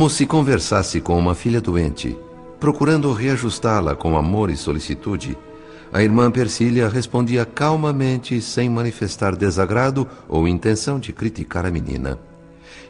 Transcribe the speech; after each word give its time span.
Como 0.00 0.08
se 0.08 0.24
conversasse 0.24 0.98
com 0.98 1.18
uma 1.18 1.34
filha 1.34 1.60
doente, 1.60 2.16
procurando 2.58 3.12
reajustá-la 3.12 3.94
com 3.94 4.16
amor 4.16 4.48
e 4.48 4.56
solicitude, 4.56 5.36
a 5.92 6.02
irmã 6.02 6.30
Persília 6.30 6.88
respondia 6.88 7.44
calmamente, 7.44 8.40
sem 8.40 8.70
manifestar 8.70 9.36
desagrado 9.36 10.08
ou 10.26 10.48
intenção 10.48 10.98
de 10.98 11.12
criticar 11.12 11.66
a 11.66 11.70
menina. 11.70 12.18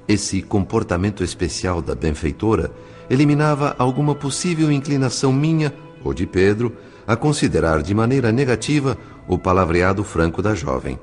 Esse 0.07 0.41
comportamento 0.41 1.25
especial 1.25 1.83
da 1.83 1.97
benfeitora 1.97 2.71
eliminava 3.11 3.75
alguma 3.77 4.15
possível 4.15 4.71
inclinação 4.71 5.33
minha 5.33 5.75
ou 6.05 6.15
de 6.15 6.29
Pedro 6.29 6.77
a 7.09 7.17
considerar 7.17 7.83
de 7.83 7.93
maneira 7.93 8.31
negativa 8.31 8.97
o 9.27 9.37
palavreado 9.37 10.05
franco 10.05 10.41
da 10.41 10.55
jovem. 10.55 10.97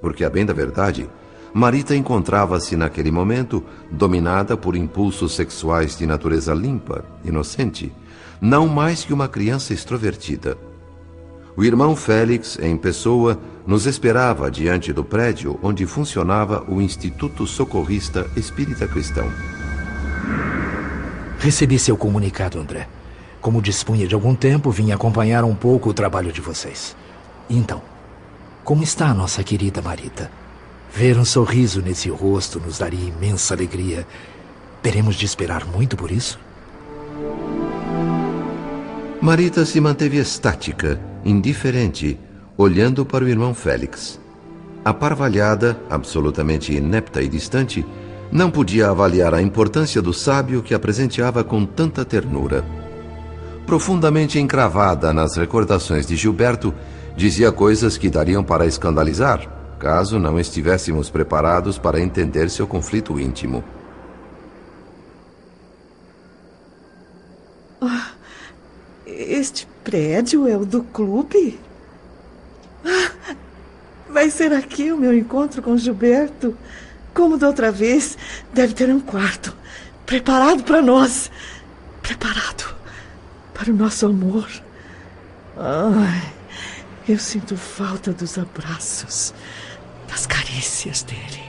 Porque, 0.00 0.24
a 0.24 0.30
bem 0.30 0.46
da 0.46 0.54
verdade, 0.54 1.06
Marita 1.52 1.96
encontrava-se 1.96 2.76
naquele 2.76 3.10
momento 3.10 3.64
dominada 3.90 4.56
por 4.56 4.76
impulsos 4.76 5.34
sexuais 5.34 5.96
de 5.98 6.06
natureza 6.06 6.54
limpa, 6.54 7.04
inocente, 7.24 7.92
não 8.40 8.68
mais 8.68 9.04
que 9.04 9.12
uma 9.12 9.28
criança 9.28 9.72
extrovertida. 9.74 10.56
O 11.56 11.64
irmão 11.64 11.96
Félix, 11.96 12.58
em 12.60 12.76
pessoa, 12.76 13.38
nos 13.66 13.86
esperava 13.86 14.50
diante 14.50 14.92
do 14.92 15.04
prédio 15.04 15.58
onde 15.62 15.84
funcionava 15.84 16.64
o 16.68 16.80
Instituto 16.80 17.46
Socorrista 17.46 18.26
Espírita 18.36 18.86
Cristão. 18.86 19.30
Recebi 21.38 21.78
seu 21.78 21.96
comunicado, 21.96 22.60
André. 22.60 22.88
Como 23.40 23.60
dispunha 23.60 24.06
de 24.06 24.14
algum 24.14 24.34
tempo, 24.34 24.70
vim 24.70 24.92
acompanhar 24.92 25.44
um 25.44 25.54
pouco 25.54 25.90
o 25.90 25.94
trabalho 25.94 26.30
de 26.30 26.40
vocês. 26.40 26.94
Então, 27.48 27.82
como 28.62 28.82
está 28.82 29.06
a 29.08 29.14
nossa 29.14 29.42
querida 29.42 29.82
Marita? 29.82 30.30
Ver 30.92 31.16
um 31.16 31.24
sorriso 31.24 31.80
nesse 31.80 32.10
rosto 32.10 32.60
nos 32.60 32.78
daria 32.78 33.08
imensa 33.08 33.54
alegria. 33.54 34.06
Teremos 34.82 35.14
de 35.14 35.24
esperar 35.24 35.64
muito 35.64 35.96
por 35.96 36.10
isso? 36.10 36.38
Marita 39.20 39.64
se 39.64 39.80
manteve 39.80 40.16
estática, 40.16 41.00
indiferente, 41.24 42.18
olhando 42.56 43.04
para 43.04 43.24
o 43.24 43.28
irmão 43.28 43.54
Félix. 43.54 44.18
Aparvalhada, 44.84 45.78
absolutamente 45.88 46.74
inepta 46.74 47.22
e 47.22 47.28
distante, 47.28 47.84
não 48.32 48.50
podia 48.50 48.88
avaliar 48.88 49.34
a 49.34 49.42
importância 49.42 50.00
do 50.00 50.12
sábio 50.12 50.62
que 50.62 50.74
a 50.74 50.78
presenteava 50.78 51.44
com 51.44 51.64
tanta 51.66 52.04
ternura. 52.04 52.64
Profundamente 53.66 54.38
encravada 54.38 55.12
nas 55.12 55.36
recordações 55.36 56.06
de 56.06 56.16
Gilberto, 56.16 56.74
dizia 57.16 57.52
coisas 57.52 57.98
que 57.98 58.08
dariam 58.08 58.42
para 58.42 58.66
escandalizar, 58.66 59.59
caso 59.80 60.18
não 60.18 60.38
estivéssemos 60.38 61.08
preparados 61.08 61.78
para 61.78 61.98
entender 61.98 62.50
seu 62.50 62.66
conflito 62.66 63.18
íntimo. 63.18 63.64
Oh, 67.80 67.86
este 69.06 69.66
prédio 69.82 70.46
é 70.46 70.54
o 70.54 70.66
do 70.66 70.82
clube? 70.82 71.58
Ah, 72.84 73.34
vai 74.10 74.30
ser 74.30 74.52
aqui 74.52 74.92
o 74.92 74.98
meu 74.98 75.16
encontro 75.16 75.62
com 75.62 75.76
Gilberto? 75.78 76.54
Como 77.14 77.38
da 77.38 77.48
outra 77.48 77.72
vez, 77.72 78.18
deve 78.52 78.74
ter 78.74 78.90
um 78.90 79.00
quarto 79.00 79.56
preparado 80.04 80.62
para 80.62 80.82
nós. 80.82 81.30
Preparado 82.02 82.74
para 83.54 83.70
o 83.70 83.74
nosso 83.74 84.06
amor. 84.06 84.46
Ai, 85.56 86.32
eu 87.08 87.18
sinto 87.18 87.56
falta 87.56 88.12
dos 88.12 88.38
abraços, 88.38 89.34
das 90.10 90.26
carícias 90.26 91.02
dele. 91.04 91.40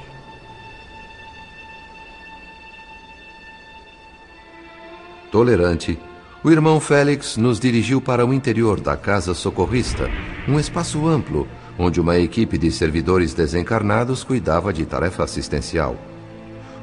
Tolerante, 5.31 5.97
o 6.43 6.51
irmão 6.51 6.79
Félix 6.79 7.37
nos 7.37 7.59
dirigiu 7.59 7.99
para 7.99 8.25
o 8.25 8.33
interior 8.33 8.79
da 8.79 8.95
casa 8.95 9.33
socorrista, 9.33 10.09
um 10.47 10.59
espaço 10.59 11.07
amplo 11.07 11.47
onde 11.77 11.99
uma 11.99 12.17
equipe 12.17 12.57
de 12.57 12.71
servidores 12.71 13.33
desencarnados 13.33 14.23
cuidava 14.23 14.71
de 14.71 14.85
tarefa 14.85 15.23
assistencial. 15.23 15.95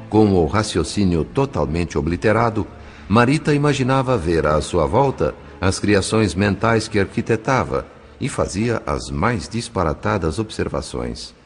Com 0.09 0.33
o 0.33 0.47
raciocínio 0.47 1.25
totalmente 1.25 1.97
obliterado, 1.97 2.67
Marita 3.09 3.55
imaginava 3.55 4.17
ver 4.17 4.47
à 4.47 4.61
sua 4.61 4.87
volta 4.87 5.35
as 5.61 5.79
criações 5.79 6.35
mentais 6.35 6.89
que 6.89 6.99
arquitetava 6.99 7.87
e 8.21 8.29
fazia 8.29 8.83
as 8.87 9.11
mais 9.11 9.49
disparatadas 9.49 10.39
observações. 10.39 11.38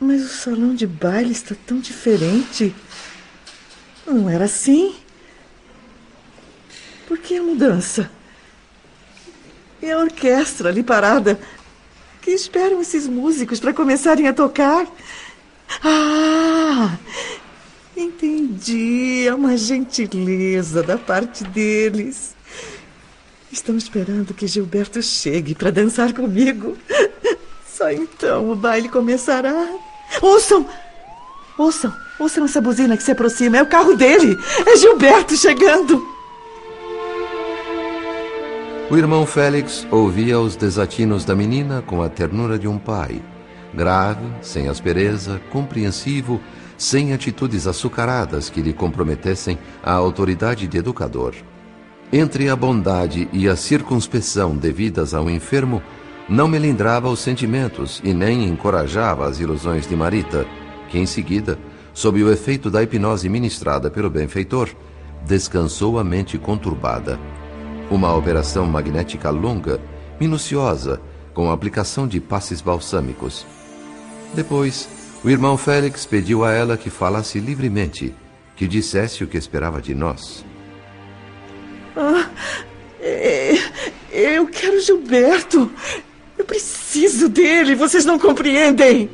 Mas 0.00 0.22
o 0.22 0.28
salão 0.28 0.74
de 0.74 0.86
baile 0.86 1.32
está 1.32 1.54
tão 1.66 1.80
diferente. 1.80 2.74
Não 4.06 4.28
era 4.28 4.44
assim? 4.44 4.94
Por 7.06 7.18
que 7.18 7.36
a 7.36 7.42
mudança? 7.42 8.10
E 9.80 9.90
a 9.90 9.98
orquestra 9.98 10.68
ali 10.68 10.82
parada, 10.82 11.38
que 12.20 12.30
esperam 12.30 12.80
esses 12.80 13.06
músicos 13.06 13.60
para 13.60 13.74
começarem 13.74 14.26
a 14.26 14.32
tocar? 14.32 14.86
Ah! 15.82 16.96
Entendi. 17.96 19.26
É 19.26 19.34
uma 19.34 19.56
gentileza 19.56 20.82
da 20.82 20.98
parte 20.98 21.44
deles. 21.44 22.34
Estão 23.52 23.76
esperando 23.76 24.34
que 24.34 24.46
Gilberto 24.46 25.00
chegue 25.02 25.54
para 25.54 25.70
dançar 25.70 26.12
comigo. 26.12 26.76
Só 27.66 27.90
então 27.90 28.50
o 28.50 28.56
baile 28.56 28.88
começará. 28.88 29.68
Ouçam! 30.22 30.66
Ouçam! 31.58 31.92
Ouçam 32.18 32.44
essa 32.44 32.60
buzina 32.60 32.96
que 32.96 33.02
se 33.02 33.10
aproxima. 33.10 33.58
É 33.58 33.62
o 33.62 33.66
carro 33.66 33.96
dele! 33.96 34.38
É 34.66 34.76
Gilberto 34.76 35.36
chegando! 35.36 36.02
O 38.90 38.96
irmão 38.96 39.26
Félix 39.26 39.86
ouvia 39.90 40.38
os 40.38 40.56
desatinos 40.56 41.24
da 41.24 41.34
menina 41.34 41.82
com 41.82 42.02
a 42.02 42.08
ternura 42.08 42.58
de 42.58 42.68
um 42.68 42.78
pai. 42.78 43.22
Grave, 43.72 44.26
sem 44.42 44.68
aspereza, 44.68 45.40
compreensivo, 45.50 46.40
sem 46.76 47.12
atitudes 47.12 47.66
açucaradas 47.66 48.50
que 48.50 48.60
lhe 48.60 48.72
comprometessem 48.72 49.58
a 49.82 49.92
autoridade 49.92 50.66
de 50.66 50.78
educador. 50.78 51.34
Entre 52.12 52.48
a 52.48 52.54
bondade 52.54 53.28
e 53.32 53.48
a 53.48 53.56
circunspeção 53.56 54.54
devidas 54.54 55.14
ao 55.14 55.28
enfermo, 55.28 55.82
não 56.28 56.48
melindrava 56.48 57.08
os 57.08 57.20
sentimentos 57.20 58.00
e 58.02 58.14
nem 58.14 58.44
encorajava 58.44 59.26
as 59.26 59.40
ilusões 59.40 59.86
de 59.86 59.94
Marita, 59.94 60.46
que 60.88 60.98
em 60.98 61.06
seguida, 61.06 61.58
sob 61.92 62.22
o 62.22 62.32
efeito 62.32 62.70
da 62.70 62.82
hipnose 62.82 63.28
ministrada 63.28 63.90
pelo 63.90 64.08
benfeitor, 64.08 64.70
descansou 65.26 65.98
a 65.98 66.04
mente 66.04 66.38
conturbada. 66.38 67.18
Uma 67.90 68.14
operação 68.14 68.66
magnética 68.66 69.30
longa, 69.30 69.80
minuciosa, 70.18 71.00
com 71.34 71.50
aplicação 71.50 72.06
de 72.06 72.20
passes 72.20 72.60
balsâmicos. 72.60 73.46
Depois, 74.32 74.88
o 75.22 75.30
irmão 75.30 75.56
Félix 75.56 76.06
pediu 76.06 76.44
a 76.44 76.52
ela 76.52 76.76
que 76.76 76.90
falasse 76.90 77.38
livremente, 77.38 78.14
que 78.56 78.66
dissesse 78.66 79.24
o 79.24 79.26
que 79.26 79.36
esperava 79.36 79.80
de 79.80 79.94
nós. 79.94 80.44
Ah, 81.96 82.28
eu 84.10 84.46
quero 84.46 84.80
Gilberto. 84.80 85.70
Eu 86.44 86.46
preciso 86.46 87.26
dele, 87.30 87.74
vocês 87.74 88.04
não 88.04 88.18
compreendem. 88.18 89.08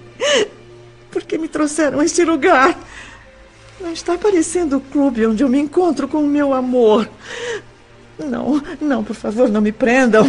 Por 1.13 1.23
que 1.23 1.39
me 1.39 1.47
trouxeram 1.47 2.01
a 2.01 2.05
este 2.05 2.25
lugar? 2.25 2.77
Não 3.81 3.93
está 3.93 4.19
parecendo 4.19 4.79
o 4.79 4.81
clube 4.81 5.25
onde 5.25 5.45
eu 5.45 5.49
me 5.49 5.61
encontro 5.61 6.09
com 6.09 6.25
o 6.25 6.27
meu 6.27 6.53
amor. 6.53 7.09
Não, 8.19 8.61
não, 8.81 9.05
por 9.05 9.15
favor, 9.15 9.49
não 9.49 9.61
me 9.61 9.71
prendam. 9.71 10.27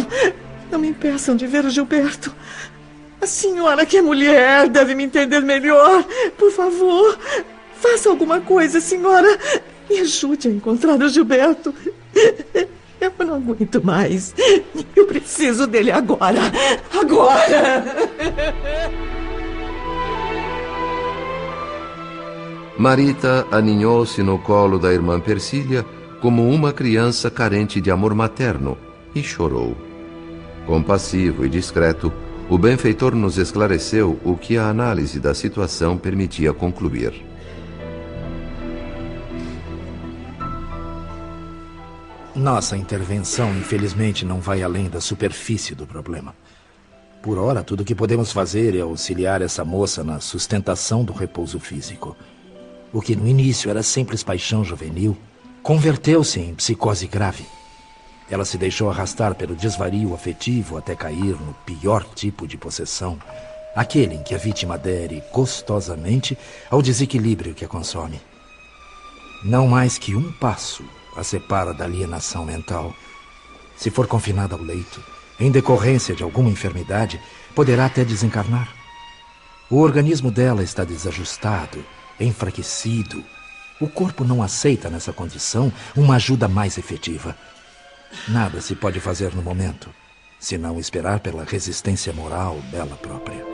Não 0.70 0.78
me 0.78 0.90
impeçam 0.90 1.34
de 1.34 1.44
ver 1.44 1.64
o 1.64 1.70
Gilberto. 1.70 2.32
A 3.20 3.26
senhora 3.26 3.84
que 3.84 3.96
é 3.96 4.00
mulher 4.00 4.68
deve 4.68 4.94
me 4.94 5.02
entender 5.02 5.40
melhor. 5.40 6.04
Por 6.38 6.52
favor, 6.52 7.18
faça 7.80 8.10
alguma 8.10 8.40
coisa, 8.40 8.80
senhora. 8.80 9.40
Me 9.90 9.98
ajude 9.98 10.46
a 10.46 10.50
encontrar 10.52 11.02
o 11.02 11.08
Gilberto. 11.08 11.74
Eu 13.02 13.26
não 13.26 13.34
aguento 13.34 13.84
mais. 13.84 14.32
Eu 14.94 15.06
preciso 15.06 15.66
dele 15.66 15.90
agora. 15.90 16.40
Agora! 16.92 17.84
Marita 22.78 23.46
aninhou-se 23.50 24.22
no 24.22 24.38
colo 24.38 24.78
da 24.78 24.92
irmã 24.92 25.18
Persília 25.18 25.84
como 26.20 26.48
uma 26.48 26.72
criança 26.72 27.28
carente 27.28 27.80
de 27.80 27.90
amor 27.90 28.14
materno 28.14 28.78
e 29.14 29.22
chorou. 29.22 29.76
Compassivo 30.64 31.44
e 31.44 31.48
discreto, 31.48 32.12
o 32.48 32.56
benfeitor 32.56 33.16
nos 33.16 33.36
esclareceu 33.36 34.18
o 34.24 34.36
que 34.36 34.56
a 34.56 34.68
análise 34.68 35.18
da 35.18 35.34
situação 35.34 35.98
permitia 35.98 36.52
concluir. 36.52 37.31
Nossa 42.34 42.78
intervenção, 42.78 43.54
infelizmente, 43.54 44.24
não 44.24 44.40
vai 44.40 44.62
além 44.62 44.88
da 44.88 45.02
superfície 45.02 45.74
do 45.74 45.86
problema. 45.86 46.34
Por 47.22 47.36
ora, 47.36 47.62
tudo 47.62 47.82
o 47.82 47.84
que 47.84 47.94
podemos 47.94 48.32
fazer 48.32 48.74
é 48.74 48.80
auxiliar 48.80 49.42
essa 49.42 49.62
moça 49.66 50.02
na 50.02 50.18
sustentação 50.18 51.04
do 51.04 51.12
repouso 51.12 51.60
físico. 51.60 52.16
O 52.90 53.02
que 53.02 53.14
no 53.14 53.28
início 53.28 53.68
era 53.68 53.82
simples 53.82 54.22
paixão 54.22 54.64
juvenil, 54.64 55.14
converteu-se 55.62 56.40
em 56.40 56.54
psicose 56.54 57.06
grave. 57.06 57.44
Ela 58.30 58.46
se 58.46 58.56
deixou 58.56 58.88
arrastar 58.88 59.34
pelo 59.34 59.54
desvario 59.54 60.14
afetivo 60.14 60.78
até 60.78 60.96
cair 60.96 61.36
no 61.38 61.52
pior 61.66 62.02
tipo 62.14 62.48
de 62.48 62.56
possessão, 62.56 63.18
aquele 63.76 64.14
em 64.14 64.22
que 64.22 64.34
a 64.34 64.38
vítima 64.38 64.74
adere 64.74 65.22
gostosamente 65.34 66.36
ao 66.70 66.80
desequilíbrio 66.80 67.52
que 67.52 67.64
a 67.64 67.68
consome. 67.68 68.18
Não 69.44 69.68
mais 69.68 69.98
que 69.98 70.14
um 70.14 70.32
passo 70.32 70.82
a 71.16 71.22
separa 71.22 71.72
da 71.72 71.84
alienação 71.84 72.44
mental. 72.44 72.94
Se 73.76 73.90
for 73.90 74.06
confinada 74.06 74.54
ao 74.54 74.62
leito, 74.62 75.02
em 75.38 75.50
decorrência 75.50 76.14
de 76.14 76.22
alguma 76.22 76.50
enfermidade, 76.50 77.20
poderá 77.54 77.86
até 77.86 78.04
desencarnar. 78.04 78.68
O 79.70 79.78
organismo 79.78 80.30
dela 80.30 80.62
está 80.62 80.84
desajustado, 80.84 81.84
enfraquecido. 82.20 83.24
O 83.80 83.88
corpo 83.88 84.24
não 84.24 84.42
aceita 84.42 84.90
nessa 84.90 85.12
condição 85.12 85.72
uma 85.96 86.16
ajuda 86.16 86.46
mais 86.46 86.78
efetiva. 86.78 87.36
Nada 88.28 88.60
se 88.60 88.76
pode 88.76 89.00
fazer 89.00 89.34
no 89.34 89.42
momento, 89.42 89.88
senão 90.38 90.78
esperar 90.78 91.20
pela 91.20 91.44
resistência 91.44 92.12
moral 92.12 92.58
dela 92.70 92.96
própria. 92.96 93.44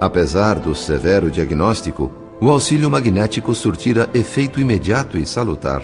Apesar 0.00 0.60
do 0.60 0.76
severo 0.76 1.28
diagnóstico, 1.28 2.27
o 2.40 2.48
auxílio 2.50 2.88
magnético 2.88 3.54
surtira 3.54 4.08
efeito 4.14 4.60
imediato 4.60 5.18
e 5.18 5.26
salutar. 5.26 5.82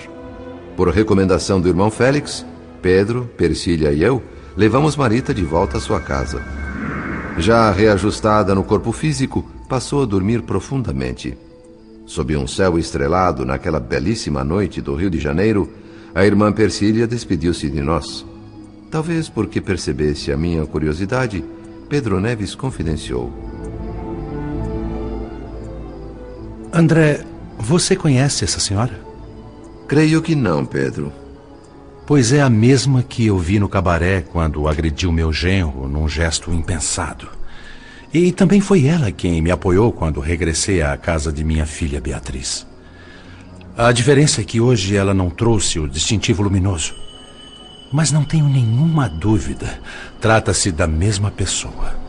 Por 0.76 0.88
recomendação 0.88 1.60
do 1.60 1.68
irmão 1.68 1.90
Félix, 1.90 2.46
Pedro, 2.80 3.28
Persília 3.36 3.92
e 3.92 4.02
eu 4.02 4.22
levamos 4.56 4.96
Marita 4.96 5.34
de 5.34 5.44
volta 5.44 5.78
à 5.78 5.80
sua 5.80 6.00
casa. 6.00 6.40
Já 7.38 7.70
reajustada 7.72 8.54
no 8.54 8.62
corpo 8.62 8.92
físico, 8.92 9.44
passou 9.68 10.02
a 10.02 10.06
dormir 10.06 10.42
profundamente. 10.42 11.36
Sob 12.06 12.36
um 12.36 12.46
céu 12.46 12.78
estrelado 12.78 13.44
naquela 13.44 13.80
belíssima 13.80 14.44
noite 14.44 14.80
do 14.80 14.94
Rio 14.94 15.10
de 15.10 15.18
Janeiro, 15.18 15.68
a 16.14 16.24
irmã 16.24 16.52
Persília 16.52 17.06
despediu-se 17.06 17.68
de 17.68 17.80
nós. 17.80 18.24
Talvez 18.90 19.28
porque 19.28 19.60
percebesse 19.60 20.30
a 20.30 20.36
minha 20.36 20.64
curiosidade, 20.66 21.44
Pedro 21.88 22.20
Neves 22.20 22.54
confidenciou. 22.54 23.53
André, 26.76 27.20
você 27.56 27.94
conhece 27.94 28.42
essa 28.42 28.58
senhora? 28.58 29.00
Creio 29.86 30.20
que 30.20 30.34
não, 30.34 30.66
Pedro. 30.66 31.12
Pois 32.04 32.32
é 32.32 32.40
a 32.40 32.50
mesma 32.50 33.00
que 33.00 33.26
eu 33.26 33.38
vi 33.38 33.60
no 33.60 33.68
cabaré 33.68 34.22
quando 34.22 34.66
agrediu 34.66 35.12
meu 35.12 35.32
genro 35.32 35.86
num 35.86 36.08
gesto 36.08 36.52
impensado. 36.52 37.28
E 38.12 38.32
também 38.32 38.60
foi 38.60 38.86
ela 38.86 39.12
quem 39.12 39.40
me 39.40 39.52
apoiou 39.52 39.92
quando 39.92 40.18
regressei 40.18 40.82
à 40.82 40.96
casa 40.96 41.32
de 41.32 41.44
minha 41.44 41.64
filha 41.64 42.00
Beatriz. 42.00 42.66
A 43.76 43.92
diferença 43.92 44.40
é 44.40 44.44
que 44.44 44.60
hoje 44.60 44.96
ela 44.96 45.14
não 45.14 45.30
trouxe 45.30 45.78
o 45.78 45.88
distintivo 45.88 46.42
luminoso. 46.42 46.92
Mas 47.92 48.10
não 48.10 48.24
tenho 48.24 48.48
nenhuma 48.48 49.08
dúvida. 49.08 49.78
Trata-se 50.20 50.72
da 50.72 50.88
mesma 50.88 51.30
pessoa. 51.30 52.03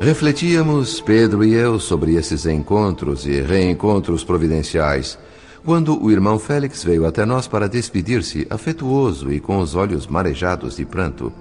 Refletíamos, 0.00 1.00
Pedro 1.00 1.44
e 1.44 1.54
eu, 1.54 1.80
sobre 1.80 2.14
esses 2.14 2.46
encontros 2.46 3.26
e 3.26 3.40
reencontros 3.40 4.22
providenciais, 4.22 5.18
quando 5.64 6.00
o 6.00 6.08
irmão 6.12 6.38
Félix 6.38 6.84
veio 6.84 7.04
até 7.04 7.26
nós 7.26 7.48
para 7.48 7.68
despedir-se, 7.68 8.46
afetuoso 8.48 9.32
e 9.32 9.40
com 9.40 9.58
os 9.58 9.74
olhos 9.74 10.06
marejados 10.06 10.76
de 10.76 10.84
pranto. 10.84 11.32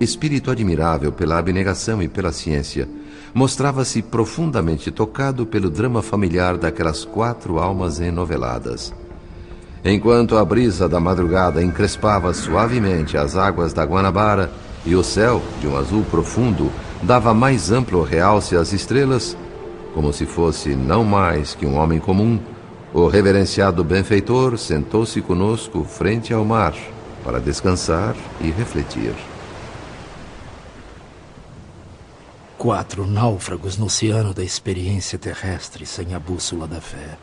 Espírito 0.00 0.50
admirável 0.50 1.12
pela 1.12 1.38
abnegação 1.38 2.02
e 2.02 2.08
pela 2.08 2.32
ciência, 2.32 2.88
mostrava-se 3.32 4.02
profundamente 4.02 4.90
tocado 4.90 5.46
pelo 5.46 5.70
drama 5.70 6.02
familiar 6.02 6.58
daquelas 6.58 7.04
quatro 7.04 7.60
almas 7.60 8.00
enoveladas. 8.00 8.92
Enquanto 9.84 10.36
a 10.36 10.44
brisa 10.44 10.88
da 10.88 10.98
madrugada 10.98 11.62
encrespava 11.62 12.34
suavemente 12.34 13.16
as 13.16 13.36
águas 13.36 13.72
da 13.72 13.84
Guanabara 13.84 14.50
e 14.84 14.96
o 14.96 15.04
céu, 15.04 15.40
de 15.60 15.68
um 15.68 15.76
azul 15.76 16.04
profundo, 16.10 16.70
dava 17.02 17.32
mais 17.32 17.70
amplo 17.70 18.02
realce 18.02 18.56
às 18.56 18.72
estrelas, 18.72 19.36
como 19.94 20.12
se 20.12 20.26
fosse 20.26 20.74
não 20.74 21.04
mais 21.04 21.54
que 21.54 21.66
um 21.66 21.76
homem 21.76 21.98
comum, 21.98 22.38
o 22.92 23.06
reverenciado 23.06 23.84
benfeitor 23.84 24.58
sentou-se 24.58 25.20
conosco 25.22 25.84
frente 25.84 26.32
ao 26.32 26.44
mar 26.44 26.74
para 27.24 27.40
descansar 27.40 28.14
e 28.40 28.50
refletir. 28.50 29.14
Quatro 32.58 33.06
náufragos 33.06 33.78
no 33.78 33.86
oceano 33.86 34.34
da 34.34 34.42
experiência 34.42 35.18
terrestre 35.18 35.86
sem 35.86 36.14
a 36.14 36.18
bússola 36.18 36.66
da 36.66 36.80
fé. 36.80 37.16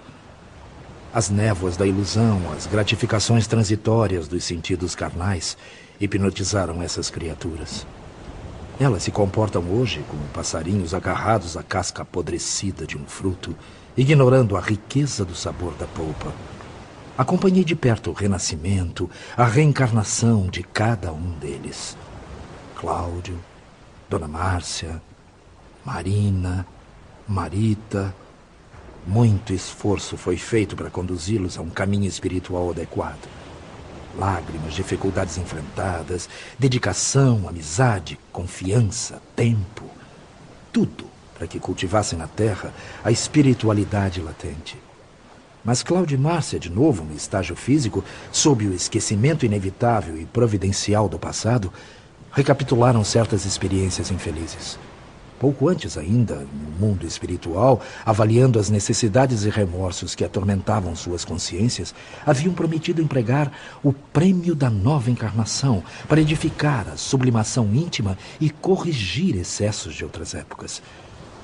As 1.14 1.30
névoas 1.30 1.78
da 1.78 1.86
ilusão, 1.86 2.42
as 2.56 2.66
gratificações 2.66 3.46
transitórias 3.46 4.28
dos 4.28 4.44
sentidos 4.44 4.96
carnais 4.96 5.58
hipnotizaram 6.00 6.82
essas 6.82 7.10
criaturas. 7.10 7.86
Elas 8.80 9.02
se 9.02 9.12
comportam 9.12 9.64
hoje 9.72 10.06
como 10.08 10.24
passarinhos 10.28 10.94
agarrados 10.94 11.58
à 11.58 11.64
casca 11.64 12.04
apodrecida 12.04 12.86
de 12.86 12.96
um 12.96 13.08
fruto, 13.08 13.56
ignorando 13.98 14.56
a 14.56 14.62
riqueza 14.62 15.26
do 15.26 15.34
sabor 15.34 15.74
da 15.74 15.88
polpa. 15.88 16.32
Acompanhei 17.18 17.64
de 17.64 17.76
perto 17.76 18.12
o 18.12 18.14
renascimento, 18.14 19.10
a 19.36 19.46
reencarnação 19.46 20.46
de 20.46 20.62
cada 20.62 21.12
um 21.12 21.32
deles. 21.40 21.98
Cláudio, 22.76 23.40
Dona 24.08 24.28
Márcia, 24.28 25.02
Marina, 25.84 26.64
Marita. 27.28 28.14
Muito 29.08 29.54
esforço 29.54 30.18
foi 30.18 30.38
feito 30.38 30.76
para 30.76 30.92
conduzi-los 30.92 31.58
a 31.58 31.62
um 31.64 31.70
caminho 31.70 32.06
espiritual 32.06 32.70
adequado 32.70 33.28
lágrimas, 34.18 34.74
dificuldades 34.74 35.38
enfrentadas, 35.38 36.28
dedicação, 36.58 37.48
amizade, 37.48 38.20
confiança, 38.32 39.22
tempo. 39.36 39.86
Tudo 40.74 41.06
para 41.38 41.48
que 41.48 41.60
cultivassem 41.60 42.18
na 42.18 42.28
terra 42.28 42.74
a 43.04 43.12
espiritualidade 43.12 44.22
latente. 44.22 44.78
Mas 45.64 45.84
Cláudio 45.84 46.18
Márcia, 46.18 46.60
de 46.60 46.70
novo 46.70 47.04
no 47.04 47.16
estágio 47.16 47.56
físico, 47.56 48.04
sob 48.32 48.66
o 48.66 48.74
esquecimento 48.74 49.46
inevitável 49.46 50.18
e 50.18 50.26
providencial 50.26 51.08
do 51.08 51.20
passado, 51.20 51.72
recapitularam 52.32 53.04
certas 53.04 53.46
experiências 53.46 54.10
infelizes. 54.10 54.80
Pouco 55.40 55.70
antes 55.70 55.98
ainda, 56.00 56.36
no 56.36 56.88
mundo 56.88 57.06
espiritual, 57.06 57.80
avaliando 58.04 58.58
as 58.58 58.72
necessidades 58.72 59.44
e 59.44 59.50
remorsos 59.50 60.16
que 60.16 60.26
atormentavam 60.26 60.96
suas 60.96 61.24
consciências, 61.24 61.94
haviam 62.26 62.54
prometido 62.54 63.04
empregar 63.04 63.52
o 63.84 63.94
prêmio 63.94 64.56
da 64.56 64.70
nova 64.70 65.12
encarnação 65.12 65.84
para 66.08 66.22
edificar 66.22 66.88
a 66.90 66.98
sublimação 66.98 67.70
íntima 67.72 68.18
e 68.42 68.50
corrigir 68.50 69.36
excessos 69.36 69.94
de 69.94 70.04
outras 70.04 70.34
épocas. 70.34 70.82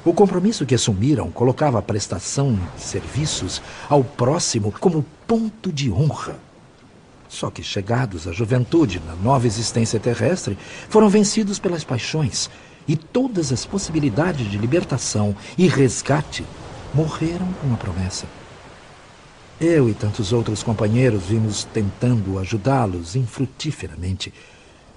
O 0.03 0.12
compromisso 0.12 0.65
que 0.65 0.75
assumiram 0.75 1.29
colocava 1.29 1.77
a 1.77 1.81
prestação 1.81 2.57
de 2.75 2.81
serviços 2.81 3.62
ao 3.88 4.03
próximo 4.03 4.71
como 4.71 5.05
ponto 5.27 5.71
de 5.71 5.91
honra. 5.91 6.35
Só 7.29 7.50
que, 7.50 7.63
chegados 7.63 8.27
à 8.27 8.31
juventude 8.31 9.01
na 9.07 9.15
nova 9.15 9.47
existência 9.47 10.00
terrestre, 10.00 10.57
foram 10.89 11.09
vencidos 11.09 11.57
pelas 11.57 11.83
paixões 11.83 12.50
e 12.88 12.96
todas 12.96 13.52
as 13.52 13.66
possibilidades 13.66 14.50
de 14.50 14.58
libertação 14.58 15.36
e 15.58 15.68
resgate 15.68 16.44
morreram 16.94 17.48
com 17.62 17.74
a 17.74 17.78
promessa. 17.78 18.25
Eu 19.60 19.90
e 19.90 19.94
tantos 19.94 20.34
outros 20.34 20.62
companheiros 20.62 21.24
vimos 21.24 21.63
tentando 21.63 22.38
ajudá-los 22.40 23.16
infrutíferamente. 23.16 24.34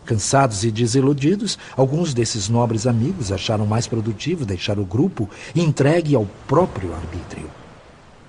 Cansados 0.05 0.65
e 0.65 0.71
desiludidos, 0.71 1.59
alguns 1.77 2.15
desses 2.15 2.49
nobres 2.49 2.87
amigos 2.87 3.33
acharam 3.33 3.67
mais 3.67 3.87
produtivo 3.87 4.45
deixar 4.45 4.79
o 4.79 4.85
grupo 4.85 5.29
entregue 5.55 6.15
ao 6.15 6.27
próprio 6.47 6.95
arbítrio. 6.95 7.51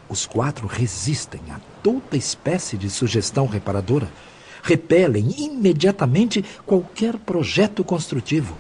Os 0.10 0.26
quatro 0.26 0.68
resistem 0.68 1.42
a 1.50 1.60
toda 1.84 2.18
espécie 2.18 2.78
de 2.78 2.90
sugestão 2.90 3.46
reparadora, 3.46 4.10
repelem 4.64 5.36
imediatamente 5.38 6.44
qualquer 6.66 7.16
projeto 7.18 7.84
construtivo 7.84 8.56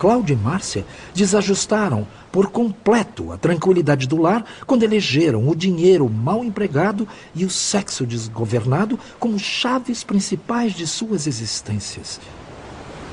Cláudia 0.00 0.32
e 0.32 0.36
Márcia 0.36 0.86
desajustaram 1.14 2.06
por 2.32 2.46
completo 2.46 3.32
a 3.32 3.36
tranquilidade 3.36 4.08
do 4.08 4.16
lar 4.16 4.42
quando 4.66 4.82
elegeram 4.82 5.46
o 5.46 5.54
dinheiro 5.54 6.08
mal 6.08 6.42
empregado 6.42 7.06
e 7.34 7.44
o 7.44 7.50
sexo 7.50 8.06
desgovernado 8.06 8.98
como 9.18 9.38
chaves 9.38 10.02
principais 10.02 10.72
de 10.72 10.86
suas 10.86 11.26
existências. 11.26 12.18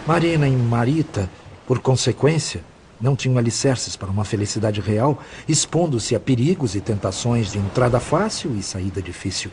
Marina 0.08 0.48
e 0.48 0.56
Marita, 0.56 1.29
por 1.67 1.79
consequência, 1.79 2.63
não 3.01 3.17
tinham 3.17 3.38
alicerces 3.38 3.98
para 3.98 4.10
uma 4.10 4.24
felicidade 4.24 4.79
real, 4.79 5.22
expondo-se 5.46 6.15
a 6.15 6.20
perigos 6.22 6.74
e 6.74 6.79
tentações 6.79 7.51
de 7.51 7.58
entrada 7.58 8.00
fácil 8.00 8.56
e 8.56 8.63
saída 8.63 9.01
difícil. 9.01 9.51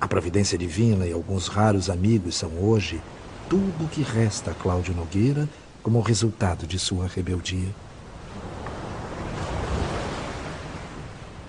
A 0.00 0.08
providência 0.08 0.56
divina 0.56 1.06
e 1.06 1.12
alguns 1.12 1.48
raros 1.48 1.90
amigos 1.90 2.34
são 2.34 2.50
hoje 2.58 2.98
tudo 3.46 3.84
o 3.84 3.88
que 3.88 4.00
resta 4.00 4.52
a 4.52 4.54
Cláudio 4.54 4.94
Nogueira 4.94 5.46
como 5.86 6.00
resultado 6.00 6.66
de 6.66 6.80
sua 6.80 7.06
rebeldia. 7.06 7.68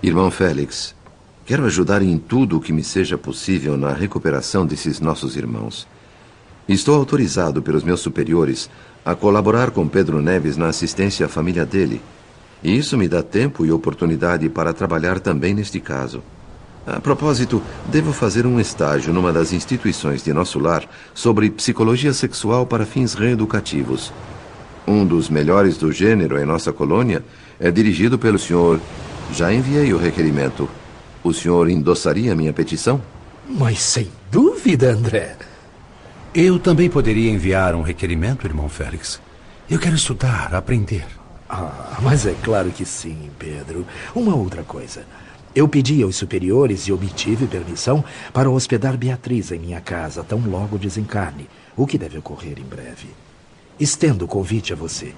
Irmão 0.00 0.30
Félix, 0.30 0.94
quero 1.44 1.64
ajudar 1.64 2.02
em 2.02 2.16
tudo 2.16 2.56
o 2.56 2.60
que 2.60 2.72
me 2.72 2.84
seja 2.84 3.18
possível 3.18 3.76
na 3.76 3.92
recuperação 3.92 4.64
desses 4.64 5.00
nossos 5.00 5.34
irmãos. 5.34 5.88
Estou 6.68 6.94
autorizado 6.94 7.60
pelos 7.60 7.82
meus 7.82 7.98
superiores 7.98 8.70
a 9.04 9.12
colaborar 9.12 9.72
com 9.72 9.88
Pedro 9.88 10.22
Neves 10.22 10.56
na 10.56 10.68
assistência 10.68 11.26
à 11.26 11.28
família 11.28 11.66
dele. 11.66 12.00
E 12.62 12.78
isso 12.78 12.96
me 12.96 13.08
dá 13.08 13.24
tempo 13.24 13.66
e 13.66 13.72
oportunidade 13.72 14.48
para 14.48 14.72
trabalhar 14.72 15.18
também 15.18 15.52
neste 15.52 15.80
caso. 15.80 16.22
A 16.86 17.00
propósito, 17.00 17.62
devo 17.86 18.12
fazer 18.12 18.46
um 18.46 18.58
estágio 18.58 19.12
numa 19.12 19.32
das 19.32 19.52
instituições 19.52 20.22
de 20.22 20.32
nosso 20.32 20.58
lar 20.58 20.88
sobre 21.12 21.50
psicologia 21.50 22.12
sexual 22.12 22.64
para 22.66 22.86
fins 22.86 23.14
reeducativos. 23.14 24.12
Um 24.86 25.04
dos 25.04 25.28
melhores 25.28 25.76
do 25.76 25.92
gênero 25.92 26.38
em 26.38 26.46
nossa 26.46 26.72
colônia 26.72 27.22
é 27.60 27.70
dirigido 27.70 28.18
pelo 28.18 28.38
senhor 28.38 28.80
já 29.32 29.52
enviei 29.52 29.92
o 29.92 29.98
requerimento. 29.98 30.68
O 31.22 31.32
senhor 31.32 31.68
endossaria 31.68 32.34
minha 32.34 32.52
petição? 32.52 33.02
Mas 33.46 33.80
sem 33.80 34.10
dúvida, 34.30 34.90
André. 34.92 35.36
Eu 36.34 36.58
também 36.58 36.88
poderia 36.88 37.30
enviar 37.30 37.74
um 37.74 37.82
requerimento, 37.82 38.46
irmão 38.46 38.68
Félix. 38.68 39.20
Eu 39.68 39.78
quero 39.78 39.96
estudar, 39.96 40.54
aprender. 40.54 41.06
Ah, 41.48 41.98
mas 42.02 42.26
é 42.26 42.34
claro 42.42 42.70
que 42.70 42.84
sim, 42.84 43.30
Pedro. 43.38 43.86
Uma 44.14 44.34
outra 44.34 44.62
coisa. 44.62 45.04
Eu 45.54 45.66
pedi 45.66 46.02
aos 46.02 46.16
superiores 46.16 46.82
e 46.82 46.92
obtive 46.92 47.46
permissão 47.46 48.04
para 48.32 48.50
hospedar 48.50 48.96
Beatriz 48.96 49.50
em 49.50 49.58
minha 49.58 49.80
casa 49.80 50.22
tão 50.22 50.38
logo 50.40 50.78
desencarne, 50.78 51.48
o 51.76 51.86
que 51.86 51.98
deve 51.98 52.18
ocorrer 52.18 52.58
em 52.58 52.64
breve. 52.64 53.08
Estendo 53.80 54.24
o 54.24 54.28
convite 54.28 54.72
a 54.72 54.76
você. 54.76 55.14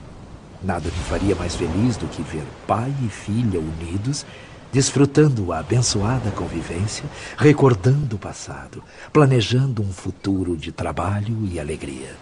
Nada 0.63 0.85
me 0.85 1.05
faria 1.09 1.35
mais 1.35 1.57
feliz 1.57 1.97
do 1.97 2.07
que 2.07 2.23
ver 2.23 2.45
pai 2.67 2.93
e 3.05 3.09
filha 3.09 3.59
unidos, 3.59 4.27
desfrutando 4.73 5.53
a 5.53 5.59
abençoada 5.59 6.31
convivência, 6.31 7.05
recordando 7.37 8.17
o 8.17 8.19
passado, 8.19 8.83
planejando 9.13 9.83
um 9.83 9.93
futuro 9.93 10.57
de 10.57 10.71
trabalho 10.71 11.37
e 11.51 11.59
alegria. 11.59 12.15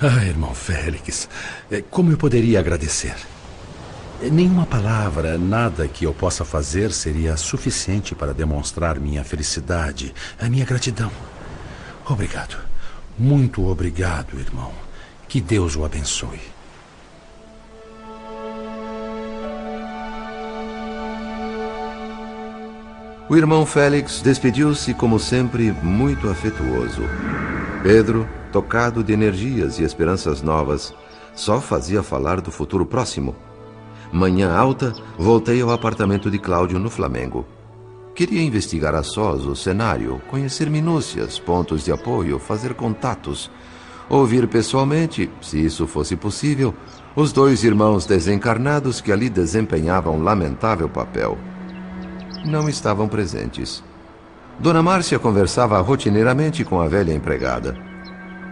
Ah, 0.00 0.24
irmão 0.24 0.54
Félix, 0.54 1.28
eh, 1.70 1.82
como 1.90 2.12
eu 2.12 2.18
poderia 2.18 2.60
agradecer? 2.60 3.16
Nenhuma 4.22 4.64
palavra, 4.64 5.36
nada 5.36 5.86
que 5.86 6.04
eu 6.04 6.14
possa 6.14 6.44
fazer 6.44 6.90
seria 6.90 7.36
suficiente 7.36 8.14
para 8.14 8.32
demonstrar 8.32 8.98
minha 8.98 9.22
felicidade, 9.22 10.14
a 10.40 10.48
minha 10.48 10.64
gratidão. 10.64 11.10
Obrigado. 12.08 12.56
Muito 13.18 13.66
obrigado, 13.66 14.38
irmão. 14.38 14.72
Que 15.28 15.40
Deus 15.40 15.76
o 15.76 15.84
abençoe. 15.84 16.40
O 23.28 23.36
irmão 23.36 23.66
Félix 23.66 24.22
despediu-se, 24.22 24.94
como 24.94 25.18
sempre, 25.18 25.72
muito 25.82 26.28
afetuoso. 26.28 27.02
Pedro, 27.82 28.28
tocado 28.50 29.04
de 29.04 29.12
energias 29.12 29.78
e 29.78 29.82
esperanças 29.82 30.42
novas, 30.42 30.94
só 31.34 31.60
fazia 31.60 32.02
falar 32.02 32.40
do 32.40 32.50
futuro 32.50 32.86
próximo. 32.86 33.34
Manhã 34.12 34.52
alta, 34.52 34.94
voltei 35.18 35.60
ao 35.60 35.70
apartamento 35.70 36.30
de 36.30 36.38
Cláudio 36.38 36.78
no 36.78 36.88
Flamengo. 36.90 37.46
Queria 38.14 38.42
investigar 38.42 38.94
a 38.94 39.02
sós 39.02 39.44
o 39.44 39.54
cenário, 39.54 40.20
conhecer 40.28 40.70
minúcias, 40.70 41.38
pontos 41.38 41.84
de 41.84 41.92
apoio, 41.92 42.38
fazer 42.38 42.74
contatos, 42.74 43.50
ouvir 44.08 44.48
pessoalmente, 44.48 45.30
se 45.42 45.62
isso 45.62 45.86
fosse 45.86 46.16
possível, 46.16 46.74
os 47.14 47.32
dois 47.32 47.64
irmãos 47.64 48.06
desencarnados 48.06 49.00
que 49.00 49.12
ali 49.12 49.28
desempenhavam 49.28 50.22
lamentável 50.22 50.88
papel 50.88 51.36
não 52.46 52.68
estavam 52.68 53.08
presentes. 53.08 53.82
Dona 54.58 54.82
Márcia 54.82 55.18
conversava 55.18 55.80
rotineiramente 55.80 56.64
com 56.64 56.80
a 56.80 56.88
velha 56.88 57.12
empregada. 57.12 57.76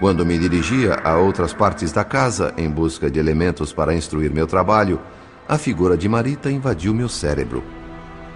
Quando 0.00 0.26
me 0.26 0.37
dirigia 0.37 0.96
a 1.02 1.16
outras 1.16 1.54
partes 1.54 1.92
da 1.92 2.04
casa 2.04 2.52
em 2.58 2.68
busca 2.68 3.11
de 3.11 3.18
elementos 3.18 3.73
para 3.73 3.94
instruir 3.94 4.30
meu 4.32 4.46
trabalho, 4.46 5.00
a 5.48 5.58
figura 5.58 5.96
de 5.96 6.08
Marita 6.08 6.50
invadiu 6.50 6.94
meu 6.94 7.08
cérebro. 7.08 7.62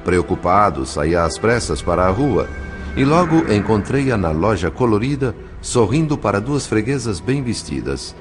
Preocupado, 0.04 0.84
saí 0.84 1.16
às 1.16 1.38
pressas 1.38 1.80
para 1.80 2.06
a 2.06 2.10
rua 2.10 2.48
e 2.96 3.04
logo 3.04 3.50
encontrei-a 3.52 4.16
na 4.16 4.30
loja 4.30 4.70
colorida, 4.70 5.34
sorrindo 5.60 6.16
para 6.16 6.40
duas 6.40 6.66
freguesas 6.66 7.20
bem 7.20 7.42
vestidas. 7.42 8.14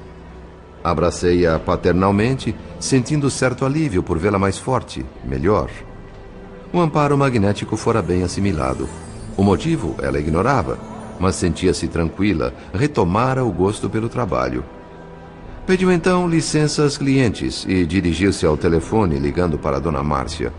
Abracei-a 0.82 1.58
paternalmente, 1.58 2.54
sentindo 2.78 3.30
certo 3.30 3.66
alívio 3.66 4.02
por 4.02 4.18
vê-la 4.18 4.38
mais 4.38 4.58
forte, 4.58 5.04
melhor. 5.24 5.70
O 6.72 6.80
amparo 6.80 7.16
magnético 7.16 7.76
fora 7.76 8.00
bem 8.00 8.22
assimilado. 8.22 8.88
O 9.36 9.42
motivo 9.42 9.96
ela 10.00 10.18
ignorava, 10.18 10.78
mas 11.18 11.34
sentia-se 11.34 11.88
tranquila, 11.88 12.54
retomara 12.72 13.44
o 13.44 13.50
gosto 13.50 13.88
pelo 13.90 14.08
trabalho. 14.08 14.64
Pediu 15.68 15.92
então 15.92 16.26
licença 16.26 16.82
às 16.82 16.96
clientes 16.96 17.66
e 17.68 17.84
dirigiu-se 17.84 18.46
ao 18.46 18.56
telefone 18.56 19.18
ligando 19.18 19.58
para 19.58 19.78
Dona 19.78 20.02
Márcia. 20.02 20.50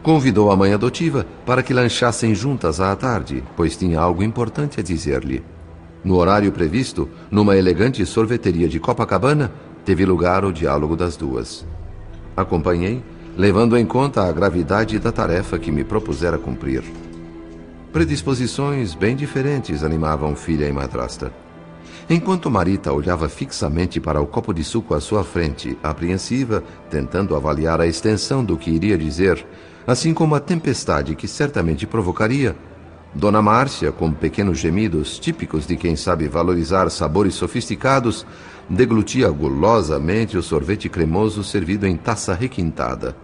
Convidou 0.00 0.48
a 0.48 0.54
mãe 0.56 0.72
adotiva 0.72 1.26
para 1.44 1.60
que 1.60 1.74
lanchassem 1.74 2.36
juntas 2.36 2.80
à 2.80 2.94
tarde, 2.94 3.42
pois 3.56 3.76
tinha 3.76 3.98
algo 3.98 4.22
importante 4.22 4.78
a 4.78 4.82
dizer-lhe. 4.84 5.42
No 6.04 6.14
horário 6.14 6.52
previsto, 6.52 7.08
numa 7.32 7.56
elegante 7.56 8.06
sorveteria 8.06 8.68
de 8.68 8.78
Copacabana, 8.78 9.50
teve 9.84 10.06
lugar 10.06 10.44
o 10.44 10.52
diálogo 10.52 10.94
das 10.94 11.16
duas. 11.16 11.66
Acompanhei 12.36 13.02
levando 13.36 13.76
em 13.76 13.84
conta 13.84 14.22
a 14.22 14.30
gravidade 14.30 15.00
da 15.00 15.10
tarefa 15.10 15.58
que 15.58 15.72
me 15.72 15.82
propusera 15.82 16.38
cumprir. 16.38 16.84
Predisposições 17.92 18.94
bem 18.94 19.16
diferentes 19.16 19.82
animavam 19.82 20.36
filha 20.36 20.68
e 20.68 20.72
madrasta. 20.72 21.42
Enquanto 22.08 22.50
Marita 22.50 22.92
olhava 22.92 23.28
fixamente 23.30 23.98
para 23.98 24.20
o 24.20 24.26
copo 24.26 24.52
de 24.52 24.62
suco 24.62 24.94
à 24.94 25.00
sua 25.00 25.24
frente, 25.24 25.78
apreensiva, 25.82 26.62
tentando 26.90 27.34
avaliar 27.34 27.80
a 27.80 27.86
extensão 27.86 28.44
do 28.44 28.58
que 28.58 28.70
iria 28.70 28.98
dizer, 28.98 29.44
assim 29.86 30.12
como 30.12 30.34
a 30.34 30.40
tempestade 30.40 31.14
que 31.14 31.26
certamente 31.26 31.86
provocaria, 31.86 32.54
Dona 33.14 33.40
Márcia, 33.40 33.92
com 33.92 34.12
pequenos 34.12 34.58
gemidos 34.58 35.18
típicos 35.18 35.66
de 35.66 35.76
quem 35.76 35.94
sabe 35.94 36.26
valorizar 36.26 36.90
sabores 36.90 37.34
sofisticados, 37.34 38.26
deglutia 38.68 39.30
gulosamente 39.30 40.36
o 40.36 40.42
sorvete 40.42 40.88
cremoso 40.88 41.44
servido 41.44 41.86
em 41.86 41.96
taça 41.96 42.34
requintada. 42.34 43.16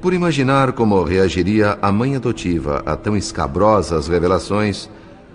Por 0.00 0.14
imaginar 0.14 0.72
como 0.72 1.02
reagiria 1.02 1.78
a 1.80 1.92
mãe 1.92 2.16
adotiva 2.16 2.82
a 2.84 2.96
tão 2.96 3.16
escabrosas 3.16 4.08
revelações, 4.08 4.88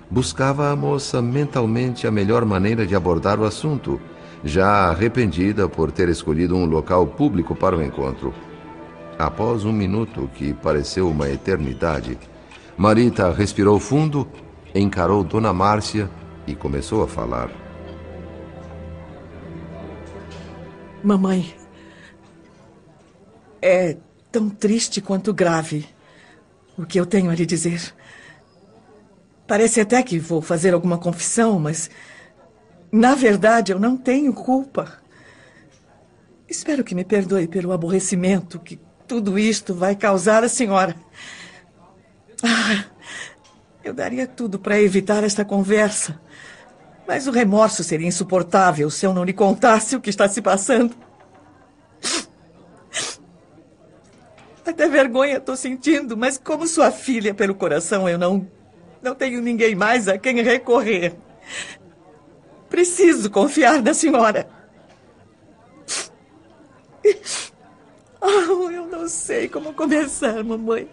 buscava 0.10 0.72
a 0.72 0.76
moça 0.76 1.22
mentalmente 1.22 2.08
a 2.08 2.12
melhor 2.12 2.44
maneira 2.46 2.86
de 2.86 2.96
abordar 2.96 3.40
o 3.40 3.46
assunto, 3.46 4.02
já 4.44 4.90
arrependida 4.90 5.68
por 5.70 5.92
ter 5.92 6.10
escolhido 6.10 6.56
um 6.56 6.66
local 6.66 7.06
público 7.06 7.56
para 7.56 7.78
o 7.78 7.84
encontro. 7.84 8.34
Após 9.18 9.66
um 9.66 9.74
minuto 9.74 10.30
que 10.34 10.54
pareceu 10.54 11.10
uma 11.10 11.30
eternidade, 11.30 12.18
Marita 12.78 13.32
respirou 13.32 13.80
fundo, 13.80 14.28
encarou 14.74 15.24
Dona 15.24 15.52
Márcia 15.52 16.10
e 16.48 16.56
começou 16.56 17.04
a 17.04 17.08
falar. 17.08 17.52
Mamãe, 21.04 21.54
é 23.62 23.98
tão 24.32 24.50
triste 24.50 25.02
quanto 25.02 25.34
grave 25.34 25.86
o 26.78 26.86
que 26.86 27.00
eu 27.00 27.06
tenho 27.06 27.30
a 27.30 27.36
lhe 27.36 27.46
dizer. 27.46 27.94
Parece 29.50 29.82
até 29.82 30.04
que 30.04 30.20
vou 30.20 30.44
fazer 30.44 30.76
alguma 30.76 31.00
confissão, 31.00 31.58
mas 31.60 31.90
na 32.92 33.16
verdade 33.16 33.72
eu 33.72 33.80
não 33.80 33.98
tenho 33.98 34.32
culpa. 34.32 35.02
Espero 36.48 36.84
que 36.84 36.94
me 36.94 37.04
perdoe 37.04 37.48
pelo 37.48 37.72
aborrecimento 37.72 38.60
que 38.60 38.80
tudo 39.08 39.40
isto 39.40 39.74
vai 39.74 39.96
causar 39.96 40.44
à 40.44 40.48
senhora. 40.48 40.96
Ah, 42.44 42.86
eu 43.84 43.92
daria 43.92 44.28
tudo 44.28 44.60
para 44.60 44.80
evitar 44.80 45.24
esta 45.24 45.44
conversa. 45.44 46.22
Mas 47.08 47.26
o 47.26 47.32
remorso 47.32 47.84
seria 47.84 48.08
insuportável 48.08 48.88
se 48.92 49.04
eu 49.04 49.16
não 49.16 49.24
lhe 49.24 49.34
contasse 49.34 49.96
o 49.96 50.00
que 50.00 50.12
está 50.12 50.30
se 50.30 50.44
passando. 50.44 50.96
Até 54.64 54.88
vergonha 54.88 55.38
estou 55.38 55.56
sentindo, 55.56 56.16
mas 56.16 56.38
como 56.38 56.68
sua 56.68 56.92
filha 56.92 57.34
pelo 57.34 57.56
coração, 57.56 58.08
eu 58.08 58.20
não, 58.20 58.48
não 59.02 59.16
tenho 59.16 59.42
ninguém 59.42 59.76
mais 59.76 60.08
a 60.08 60.18
quem 60.18 60.42
recorrer. 60.42 61.14
Preciso 62.70 63.30
confiar 63.30 63.82
na 63.82 63.94
senhora. 63.94 64.48
Oh, 68.22 68.70
eu 68.70 68.86
não 68.86 69.08
sei 69.08 69.48
como 69.48 69.74
começar, 69.74 70.44
mamãe. 70.44 70.90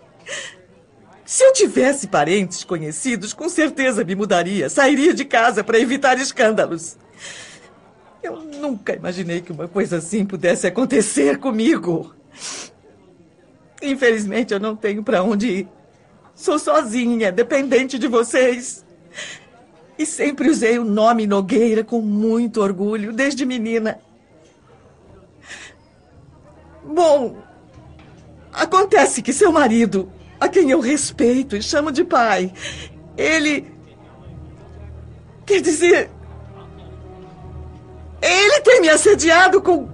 Se 1.25 1.43
eu 1.43 1.53
tivesse 1.53 2.07
parentes 2.07 2.63
conhecidos, 2.63 3.35
com 3.35 3.49
certeza 3.49 4.05
me 4.05 4.15
mudaria. 4.15 4.71
Sairia 4.71 5.13
de 5.13 5.25
casa 5.25 5.65
para 5.65 5.79
evitar 5.79 6.17
escândalos. 6.19 6.97
Eu 8.23 8.37
nunca 8.41 8.95
imaginei 8.95 9.41
que 9.41 9.51
uma 9.51 9.67
coisa 9.67 9.97
assim 9.97 10.25
pudesse 10.25 10.67
acontecer 10.69 11.39
comigo. 11.39 12.15
Infelizmente, 13.83 14.55
eu 14.55 14.61
não 14.61 14.77
tenho 14.77 15.03
para 15.03 15.23
onde 15.23 15.49
ir. 15.49 15.69
Sou 16.37 16.59
sozinha, 16.59 17.33
dependente 17.33 17.99
de 17.99 18.07
vocês. 18.07 18.85
E 19.99 20.05
sempre 20.05 20.51
usei 20.51 20.79
o 20.79 20.85
nome 20.85 21.27
Nogueira 21.27 21.83
com 21.83 22.03
muito 22.03 22.61
orgulho, 22.61 23.11
desde 23.11 23.47
menina. 23.47 23.99
Bom, 26.85 27.39
acontece 28.53 29.23
que 29.23 29.33
seu 29.33 29.51
marido, 29.51 30.13
a 30.39 30.47
quem 30.47 30.71
eu 30.71 30.79
respeito 30.79 31.57
e 31.57 31.63
chamo 31.63 31.91
de 31.91 32.05
pai, 32.05 32.53
ele. 33.17 33.67
Quer 35.47 35.63
dizer. 35.63 36.11
Ele 38.21 38.61
tem 38.61 38.83
me 38.83 38.91
assediado 38.91 39.63
com. 39.63 39.89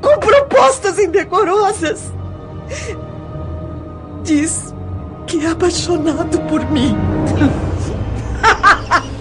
com 0.00 0.18
propostas 0.20 0.96
indecorosas. 1.00 2.12
Diz 4.22 4.72
que 5.32 5.46
é 5.46 5.50
apaixonado 5.50 6.38
por 6.42 6.60
mim. 6.70 6.94